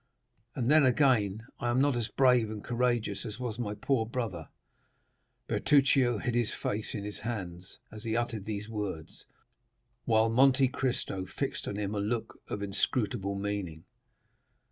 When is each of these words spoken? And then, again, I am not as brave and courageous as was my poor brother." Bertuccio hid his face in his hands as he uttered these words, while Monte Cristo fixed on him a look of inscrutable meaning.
And 0.55 0.71
then, 0.71 0.83
again, 0.83 1.45
I 1.59 1.69
am 1.69 1.79
not 1.79 1.95
as 1.95 2.07
brave 2.07 2.49
and 2.49 2.63
courageous 2.63 3.23
as 3.23 3.39
was 3.39 3.59
my 3.59 3.75
poor 3.75 4.03
brother." 4.03 4.49
Bertuccio 5.47 6.17
hid 6.17 6.33
his 6.33 6.51
face 6.51 6.95
in 6.95 7.03
his 7.03 7.19
hands 7.19 7.77
as 7.91 8.03
he 8.03 8.17
uttered 8.17 8.45
these 8.45 8.67
words, 8.67 9.27
while 10.05 10.27
Monte 10.31 10.69
Cristo 10.69 11.27
fixed 11.27 11.67
on 11.67 11.75
him 11.75 11.93
a 11.93 11.99
look 11.99 12.41
of 12.47 12.63
inscrutable 12.63 13.35
meaning. 13.35 13.85